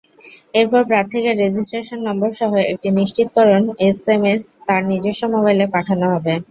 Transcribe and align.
এরপর 0.53 0.81
প্রার্থীকে 0.89 1.31
রেজিস্ট্রেশন 1.33 1.99
নম্বরসহ 2.07 2.51
একটি 2.71 2.89
নিশ্চিতকরণ 2.99 3.63
এসএমএস 3.87 4.43
তাঁর 4.67 4.81
নিজস্ব 4.91 5.21
মোবাইলে 5.35 5.65
পাঠানো 5.75 6.05
হবে। 6.13 6.33